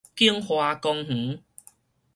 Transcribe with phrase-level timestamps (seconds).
[0.15, 1.43] 景華公園